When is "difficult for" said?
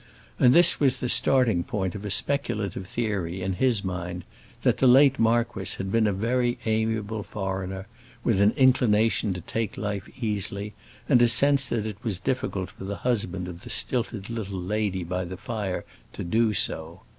12.19-12.85